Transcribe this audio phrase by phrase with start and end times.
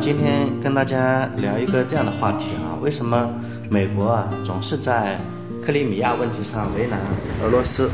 [0.00, 3.30] 今天跟大家聊一个这样的话题啊，为什么
[3.70, 5.18] 美国啊总是在
[5.64, 6.98] 克里米亚问题上为难
[7.42, 7.88] 俄罗斯？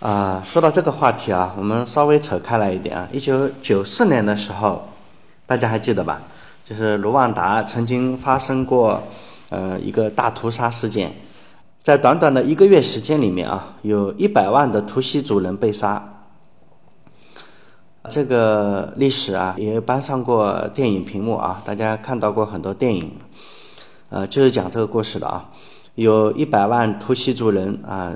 [0.00, 4.88] 啊，说到这个话题啊，我们稍微扯开来一点啊，一九九四年的时候，
[5.46, 6.22] 大家还记得吧？
[6.64, 9.00] 就是卢旺达曾经发生过
[9.48, 11.12] 呃一个大屠杀事件，
[11.82, 16.14] 在短短的一个月时间里面啊，有一百万的图西族人被杀。
[18.08, 23.12] 这个历史啊，也搬上过电影屏幕啊，大家看到过很多电影，
[24.08, 25.50] 呃，就是讲这个故事的啊。
[25.94, 28.12] 有一百万图西族人啊，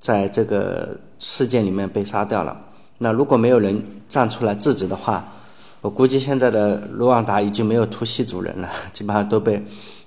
[0.00, 2.56] 在这个事件里面被杀掉了。
[2.98, 5.24] 那如果没有人站出来制止的话，
[5.82, 9.62] 我估计现在的卢旺达已经没有图西族人了，基本上都被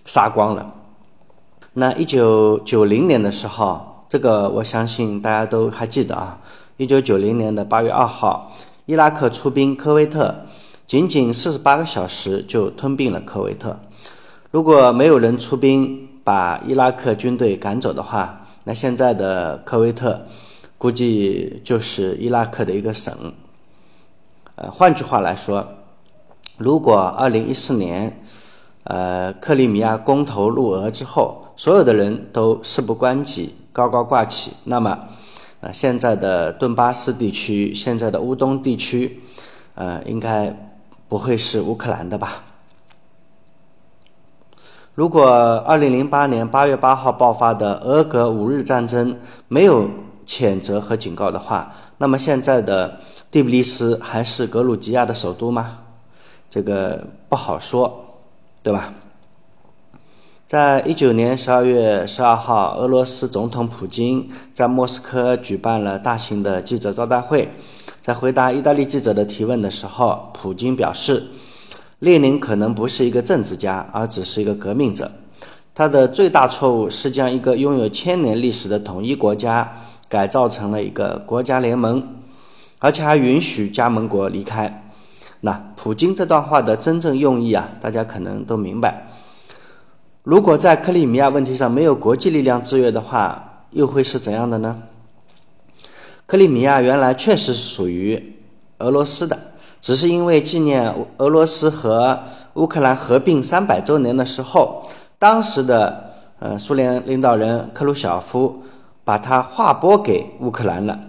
[0.05, 0.73] 杀光了。
[1.73, 6.39] 那一九九零年的时候，这个我相信大家都还记得啊。
[6.77, 8.51] 一九九零年的八月二号。
[8.87, 10.33] 伊拉克出兵科威特，
[10.87, 13.79] 仅仅四十八个小时就吞并了科威特。
[14.49, 20.19] 如果没有人出兵把伊拉克军队赶走的话，那现在的科威特
[20.79, 23.13] 估计就是伊拉克的一个省。
[24.55, 25.65] 呃，换句话来说，
[26.57, 28.23] 如果二零一四年，
[28.85, 34.97] 呃，克里米亚公投入俄之后，所有的人都事不关己、高高挂起，那么。
[35.61, 39.21] 啊，现在的顿巴斯地区，现在的乌东地区，
[39.75, 40.53] 呃，应该
[41.07, 42.43] 不会是乌克兰的吧？
[44.95, 49.17] 如果二零零八年八月八号爆发的俄格五日战争
[49.47, 49.89] 没有
[50.27, 55.77] 谴责和警告的话，那么现在的第比利斯还是格鲁吉亚的首都吗？
[56.49, 58.03] 这个不好说，
[58.61, 58.93] 对吧？
[60.51, 67.47] 在一九年十二月十二号，俄罗斯总统普京在莫斯科举办了大型的记者招待会。
[68.01, 71.23] 在回答意大利记者的提问的时候，普京表示，
[71.99, 75.09] 列宁可能不是一个政治家，而只是一个革命者。
[75.73, 79.77] 他的最大错误是将一个拥有千年历史的统一国家
[80.09, 82.05] 改造成了一个国家联盟，
[82.79, 84.91] 而且还允许加盟国离开。
[85.39, 89.07] 那普京这段话的真正用意啊，大家可能都明白。
[90.23, 94.83] 如果在克里米亚问题上没有国际力量制约的话，又会是怎样的呢？
[96.27, 98.37] 克里米亚原来确实属于
[98.77, 99.37] 俄罗斯的，
[99.81, 102.19] 只是因为纪念俄罗斯和
[102.53, 104.87] 乌克兰合并三百周年的时候，
[105.17, 108.61] 当时的呃苏联领导人克鲁晓夫
[109.03, 110.99] 把它划拨给乌克兰了。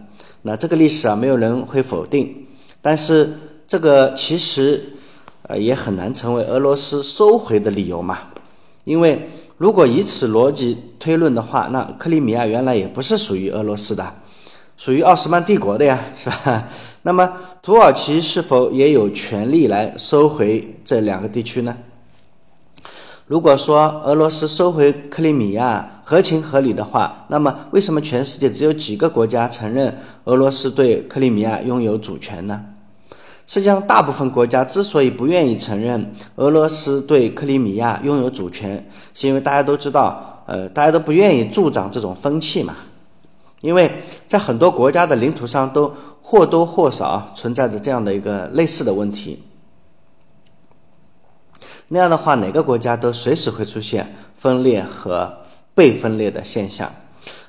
[0.40, 2.46] 那这个历史啊，没有人会否定，
[2.80, 4.82] 但是这个其实
[5.42, 8.18] 呃也很难成为俄罗斯收回的理由嘛。
[8.84, 9.28] 因为
[9.58, 14.14] 如果以此逻辑推论的话，那克里米亚原来也不是属于俄罗斯的，
[14.76, 16.66] 属于奥斯曼帝国的呀，是吧？
[17.02, 17.32] 那么
[17.62, 21.76] 土耳其是否也有权利来收回这两个地区呢？
[23.28, 32.60] 如果说俄罗斯收回克里米亚合情合理的话，那么为什么全世界只有几个国家承认俄罗斯对克里米亚拥有主权呢？
[33.46, 42.76] 实际上，大部分国家之所以不愿意承认俄罗斯对克里米亚拥有主权，是因为大家都知道，呃，大家都不愿意助长这种风气嘛。
[43.60, 43.90] 因为
[44.26, 45.92] 在很多国家的领土上，都
[46.22, 49.42] 或多或少存在着这样的一个类似的问题。
[51.88, 55.30] 那样的话，哪个国家都随时会出现分裂和
[55.74, 56.90] 被分裂的现象。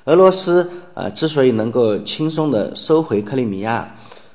[0.04, 3.94] 俄罗斯呃，之所以能够轻松的收回克里米亚。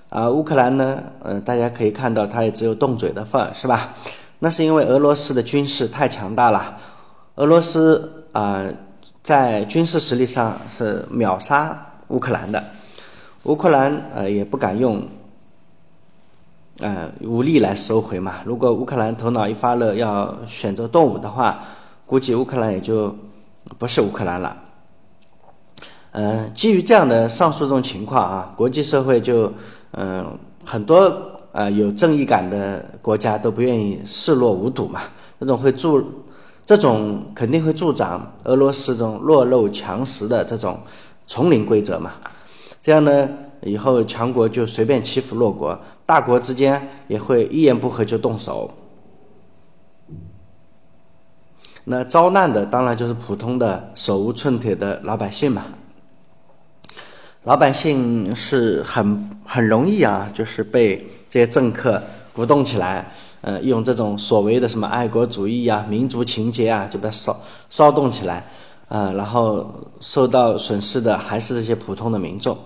[0.10, 1.04] 啊，乌克兰呢？
[1.22, 3.94] 呃，大家可以看到，它也只有动嘴的份儿，是吧？
[4.40, 6.78] 那是因为俄罗斯的军事太强大了。
[7.36, 8.66] 俄罗斯啊，
[9.22, 12.64] 在军事实力上是秒杀乌克兰的。
[13.44, 15.08] 乌克兰呃也不敢用
[16.80, 18.38] 呃武力来收回嘛。
[18.44, 21.64] 如果乌克兰头脑一发热要选择动武的话，
[22.08, 23.16] 估计乌克兰也就
[23.78, 24.58] 不是乌克兰了。
[26.14, 29.54] 嗯，基于这样的上述这种情况啊，国际社会就。
[29.92, 35.02] 嗯，很多呃有正义感的国家都不愿意视若无睹嘛，
[35.40, 36.04] 这种会助，
[36.66, 40.80] 这种肯定会助长俄罗斯这种弱肉强食的这种
[41.26, 42.12] 丛林规则嘛。
[42.82, 43.30] 这样呢，
[43.62, 48.72] 以后强国就随便欺负弱国，大国之间也会一言不合就动手。
[51.86, 55.66] 那遭难的当然就是普通的手无寸铁的老百姓嘛。
[57.46, 60.98] 老百姓是很很容易啊，就是被
[61.30, 62.02] 这些政客
[62.34, 67.40] 鼓动起来，呃，用这种所谓的什么爱国主义啊、民族情结啊，就被骚
[67.70, 68.46] 骚动起来，
[68.90, 72.58] 呃，然后受到损失的还是这些普通的民众。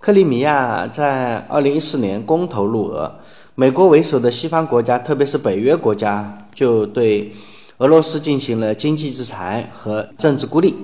[0.00, 3.14] 克里米亚在二零一四年公投入俄，
[3.54, 7.32] 美国为首的西方国家，特别是北约国家，就对
[7.78, 10.74] 俄罗斯进行了经济制裁和政治孤立。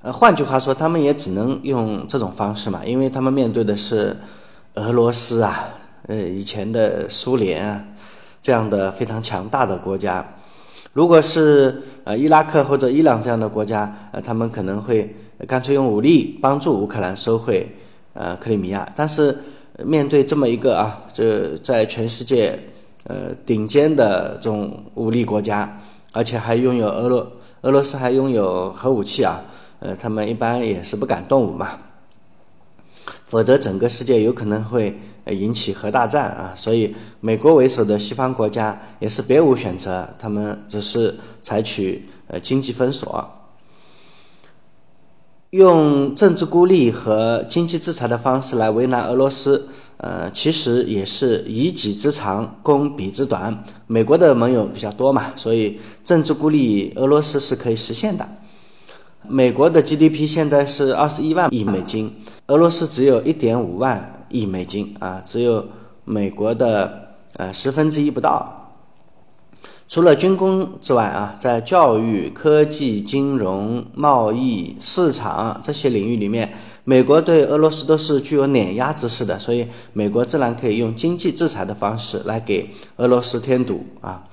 [0.00, 4.16] 呃，换句话说，他们也只能用这种方式嘛，因为他们面对的是
[4.74, 5.68] 俄罗斯啊，
[6.06, 7.84] 呃，以前的苏联啊，
[8.40, 10.24] 这样的非常强大的国家。
[10.92, 15.14] 如果是呃伊拉克或者伊朗这样的国家，呃，他们可能会
[15.46, 17.66] 干脆用武力帮助乌克兰收回。
[18.14, 19.38] 呃，克里米亚，但是
[19.84, 22.58] 面对这么一个啊，这在全世界
[23.04, 25.78] 呃顶尖的这种武力国家，
[26.12, 27.30] 而且还拥有俄罗
[27.60, 29.40] 俄罗斯还拥有核武器啊，
[29.80, 31.78] 呃，他们一般也是不敢动武嘛，
[33.26, 36.52] 否则整个世界有可能会引起核大战啊。
[36.56, 43.24] 所以，美国为首的西方国家也是别无选择，他们只是采取呃经济封锁。
[45.50, 49.66] 用政治孤立和经济制裁的方式来为难俄罗斯，
[49.96, 53.64] 呃，其实也是以己之长攻彼之短。
[53.86, 58.28] 美国的盟友比较多嘛，所以政治孤立俄罗斯是可以实现的。
[59.26, 62.14] 美国的 GDP 现在是二十一万亿美金，
[62.46, 65.66] 俄罗斯只有一点五万亿美金啊，只有
[66.04, 68.54] 美国的呃十分之一不到。
[69.88, 76.52] 除了军工之外啊，在教育、科技、金融、贸易、市场这些领域里面，
[76.84, 84.24] 美国对俄罗斯都是具有碾压之势的，所以美国自然可以用经济制裁的方式来给俄罗斯添堵啊。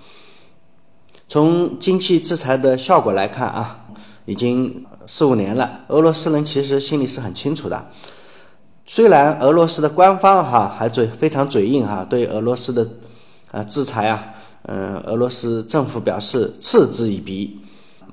[1.28, 3.85] 从经济制裁的效果来看啊，
[4.26, 7.86] 已经四五年了，俄罗斯人其实心里是很清楚的。
[8.86, 12.88] 虽然俄罗斯的官方哈还嘴非常嘴硬哈，对俄罗斯的
[13.52, 14.34] 啊制裁啊。
[14.68, 17.60] 嗯，俄罗斯政府表示嗤之以鼻，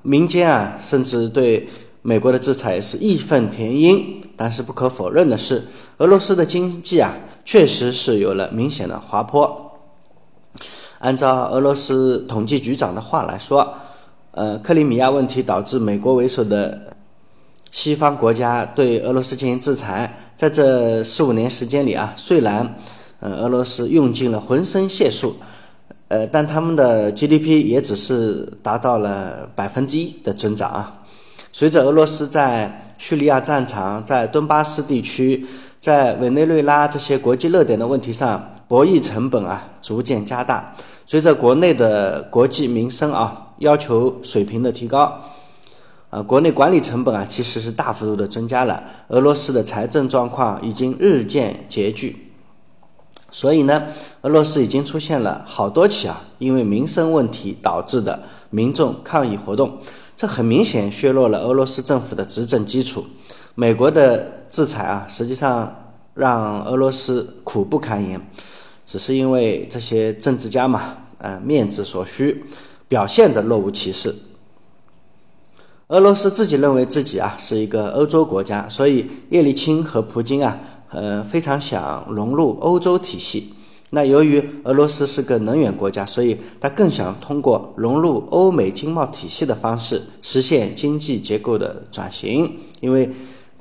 [0.02, 1.66] 民间啊甚至对
[2.02, 4.20] 美国的制裁是义愤填膺。
[4.36, 5.62] 但是不可否认的是，
[5.98, 7.14] 俄罗斯的经济啊
[7.44, 9.78] 确实是有了明显的滑坡。
[10.98, 13.74] 按照俄罗斯统计局长的话来说，
[14.32, 16.94] 呃，克里米亚问题导致美国为首的
[17.70, 20.12] 西方国家对俄罗斯进行制裁。
[20.34, 22.74] 在这四五年时间里啊，虽然
[23.20, 25.36] 呃俄罗斯用尽了浑身解数。
[26.08, 31.02] 呃，但他们的 GDP 也只是达到了百分之一的增长啊。
[31.52, 35.46] 随着俄罗斯在叙利亚战场、在顿巴斯地区、
[35.80, 40.74] 在委内瑞拉这些国际热点的问题上博弈成本啊逐渐加大，
[41.06, 45.20] 随着国内的国际民生啊要求水平的提高，
[46.10, 48.82] 啊，国内管理成本啊其实是大幅度的增加了。
[49.08, 52.32] 俄罗斯的财政状况已经日渐拮据。
[53.30, 53.84] 所以呢，
[54.22, 58.20] 俄罗斯已经出现了好多起啊，因为民生问题导致的
[58.50, 59.78] 民众抗议活动，
[60.16, 63.06] 这很明显削弱了俄罗斯政府的执政基础。
[63.54, 68.20] 美国的制裁啊，实际上让俄罗斯苦不堪言，
[68.84, 72.44] 只是因为这些政治家嘛，呃，面子所需，
[72.92, 74.14] 表现的若无其事。
[75.86, 80.58] 俄罗斯自己认为自己啊是一个欧洲国家，所以叶利钦和普京啊。
[80.90, 83.54] 呃，非常想融入欧洲体系。
[83.88, 92.58] 那由于俄罗斯是个能源国家，所以他更想通过融入欧美经贸体系的方式实现经济结构的转型。
[92.80, 93.10] 因为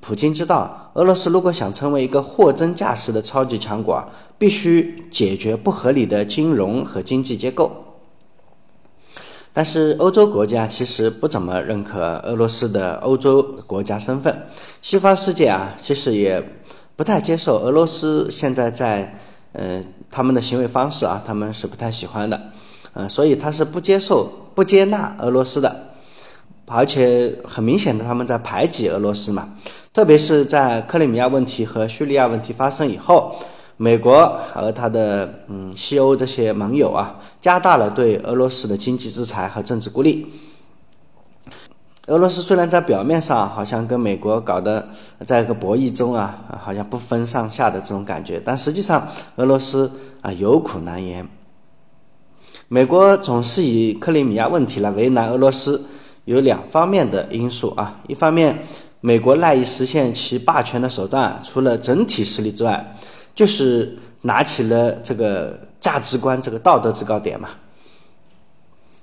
[0.01, 4.03] 普京知道，俄罗斯如果想成为一个货真价实的超级强国，
[4.37, 7.71] 必须解决不合理的金融和经济结构。
[9.53, 14.47] 但是欧洲国家其实不怎么认可俄罗斯的欧洲国家身份。
[14.81, 16.43] 西方世界啊，其实也。
[16.93, 19.17] 不太接受俄罗斯现在在，
[19.53, 19.81] 呃，
[20.11, 22.39] 他们的行为方式啊，他们是不太喜欢的，
[22.93, 25.75] 呃，所以他是不接受、不接纳俄罗斯的，
[26.67, 29.49] 而且很明显的他们在排挤俄罗斯嘛，
[29.91, 33.35] 特别是在克里米亚问题和叙利亚问题发生以后，
[33.81, 40.27] 美国和他的嗯西欧这些盟友啊，加大了对俄罗斯的经济制裁和政治孤立。
[42.05, 44.87] 俄罗斯虽然在表面上好像跟美国搞得
[45.25, 49.07] 在一个博弈中啊，好像不分上下的这种感觉，但实际上
[49.37, 51.27] 俄罗斯啊有苦难言。
[52.67, 55.83] 美国总是以克里米亚问题来为难俄罗斯，
[56.25, 57.99] 有两方面的因素啊。
[58.07, 58.63] 一方面，
[58.99, 62.95] 美国赖以实现其霸权的手段，除了整体实力之外，
[63.33, 67.49] 就是拿起了这个价值观、这个道德制高点嘛。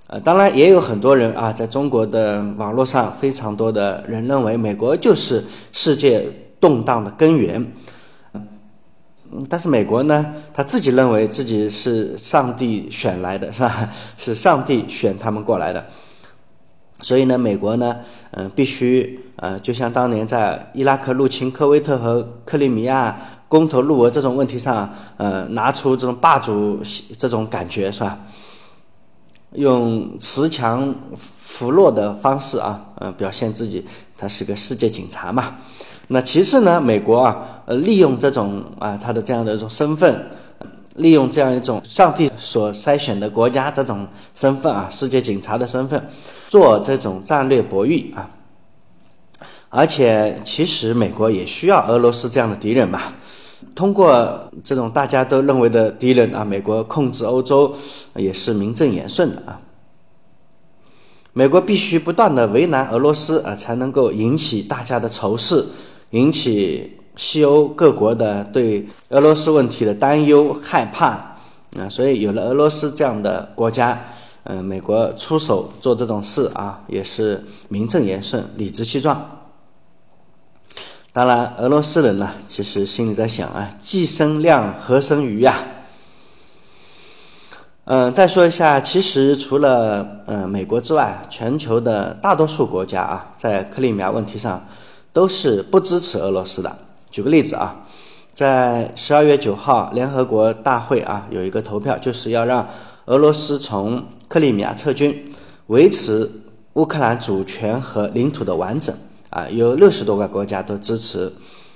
[0.08, 7.62] 呃，当然也有很多人啊，在中国的网络上，非常多的人认为美国就是世界动荡的根源。
[8.32, 8.48] 嗯，
[9.50, 13.90] 但是美国呢，他自己认为自己是上帝选来的， 是吧？
[14.16, 15.84] 是上帝选他们过来的。
[17.02, 17.96] 所以呢，美国呢，
[18.30, 23.14] 嗯，必须呃，就像当年在伊拉克入侵科威特和克里米亚
[23.48, 26.80] 公投入俄这种问题上，呃，拿出这种霸主
[27.18, 28.18] 这种感觉是吧？
[29.52, 30.94] 用恃强
[31.36, 33.84] 扶弱的方式啊，呃，表现自己，
[34.16, 35.56] 他是个世界警察嘛。
[36.08, 40.26] 那其次呢，美国啊，呃，利用这种啊，他的这样的一种身份。
[40.94, 46.04] 利用这样一种上帝所筛选的国家这种身份啊，世界警察的身份，
[46.48, 48.28] 做这种战略博弈啊。
[49.70, 53.00] 而且，其实美国也需要俄罗斯这样的敌人嘛。
[53.74, 57.74] 通过这种大家都认为的敌人啊，美国控制欧洲
[58.14, 59.60] 也是名正言顺的啊。
[61.32, 65.64] 美国必须不断的为难俄罗斯啊，才能够引起大家的仇视，
[66.10, 66.94] 引起。
[67.18, 71.08] 西欧各国的对俄罗斯问题的担忧、害怕
[71.76, 74.00] 啊，所以有了俄罗斯这样的国家，
[74.44, 79.20] 嗯，美国出手做这种事啊，也是名正言顺、理直气壮。
[81.10, 85.54] 当然，俄罗斯人呢，其实心里在想啊，既生亮，何生瑜呀？
[87.84, 94.64] 嗯，再说一下，其实除了嗯美国之外，全球的大多数国家啊，在克里米亚问题上
[95.12, 96.78] 都是不支持俄罗斯的。
[97.10, 97.74] 举个例子啊，
[98.34, 102.68] 在十二月九号联合国大会啊有一个投票，就是要让
[103.06, 105.24] 俄罗斯从克里米亚撤军，
[105.68, 106.30] 维持
[106.74, 108.94] 乌克兰主权和领土的完整
[109.30, 111.32] 啊，有六十多个国家都支持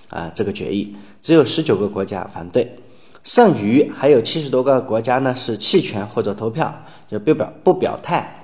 [0.08, 2.76] 啊这个决议，只有十九个国家反对，
[3.22, 6.74] 剩余还有七十多个国家呢是弃权或者投票，
[7.06, 8.42] 就不表不表态。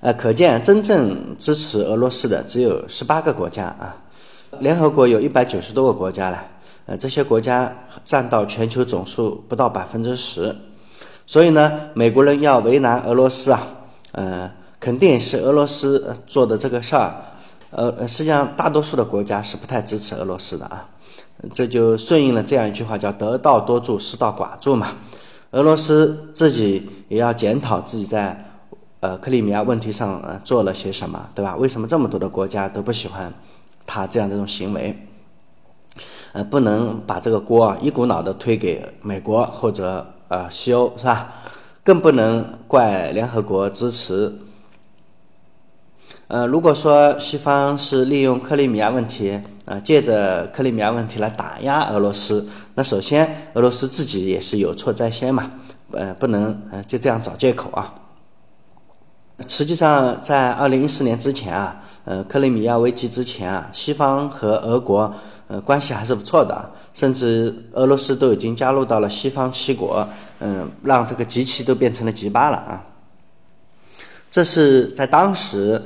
[0.00, 3.96] 呃，可见真正支持俄罗斯的只有十八个国家啊。
[4.60, 6.46] 联合国有一百九十多个国家了，
[6.86, 10.54] 呃，这些国家占到全球总数不到百分之十，
[11.26, 13.66] 所以呢，美国人要为难俄罗斯啊，
[14.12, 14.52] 呃，
[14.84, 17.14] 肯定是俄罗斯做的这个事儿，
[17.70, 20.86] 呃，实际上大多数的国家是不太支持俄罗斯的啊，
[21.54, 24.88] 这就顺应了这样一句话，叫得道多助，失道寡助嘛。
[25.52, 28.44] 俄罗斯自己也要检讨自己在
[29.00, 31.56] 呃克里米亚问题上呃做了些什么，对吧？
[31.56, 33.32] 为什么这么多的国家都不喜欢？
[33.86, 34.94] 他这样这种行为，
[36.34, 41.32] 呃，不能把这个锅一股脑的推给美国或者呃西欧，是吧？
[41.82, 44.30] 更不能怪联合国支持。
[46.26, 55.50] 呃，如果说西方是利用克里米亚问题，呃，借着克里米亚问题来打压俄罗斯，那首先俄罗斯自己也是有错在先嘛，
[55.92, 57.94] 呃，不能呃就这样找借口啊。
[59.48, 65.12] 实际上，在二零一四年之前啊，呃，克里米亚危机之前啊，西方和俄国
[65.48, 70.06] 呃关系还是不错的，甚至俄罗斯都已经加入到了西方七国，
[70.38, 72.82] 嗯，让这个集齐都变成了集八了啊。
[74.30, 75.82] 这是在当时，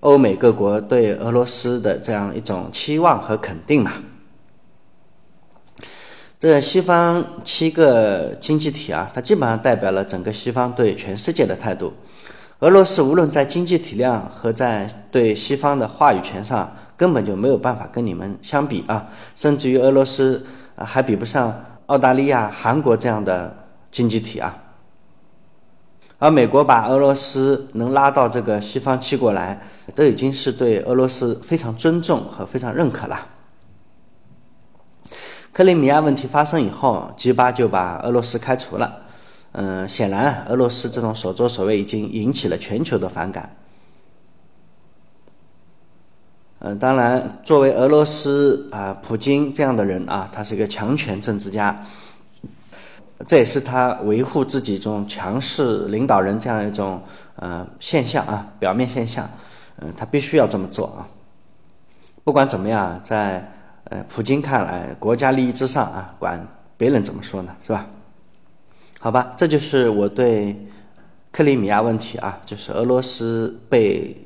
[0.00, 3.92] 欧美各国对俄罗斯的这样一种期望和肯定嘛。
[6.38, 11.92] 这西方七个经济体啊，它基本上代表了整个西方对全世界的态度。
[12.60, 19.06] 俄罗斯无论在经济体量和在对西方的话语权上，根本就没有办法跟你们相比啊！
[19.34, 20.44] 甚至于俄罗斯，
[20.76, 23.54] 还比不上澳大利亚、韩国这样的
[23.90, 24.63] 经济体啊。
[26.24, 29.60] 而美国把俄罗斯能拉到这个西方七国来，
[29.94, 33.26] 都已经是对俄罗斯非常尊重和非常认可了。
[35.52, 39.02] 克里米亚问题发生以后，吉巴就把俄罗斯开除了。
[39.52, 43.54] 嗯，显然，俄罗斯这种所作所为已经引起了全球的反感。
[46.60, 51.84] 嗯，当然，作为俄罗斯啊，普京这样的人啊，他是一个强权政治家，
[53.26, 57.00] 这也是他维护自己这种强势领导人这样一种
[57.36, 59.28] 呃现象啊，表面现象。
[59.78, 61.06] 嗯，他必须要这么做啊。
[62.22, 63.52] 不管怎么样，在
[63.84, 67.86] 呃普京看来，国家利益之上啊，管别人怎么说呢，是吧？
[69.00, 70.56] 好吧，这就是我对
[71.32, 74.16] 克里米亚问题啊，就是俄罗斯被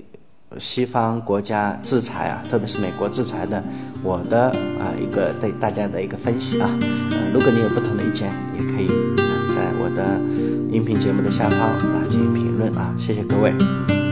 [0.57, 3.63] 西方国家制裁啊，特别是美国制裁的，
[4.03, 4.51] 我的
[4.81, 6.71] 啊一个对大家的一个分析啊。
[6.81, 8.89] 嗯，如果你有不同的意见，也可以
[9.55, 10.19] 在我的
[10.73, 12.95] 音频节目的下方啊进行评论啊。
[12.97, 14.08] 谢谢各位。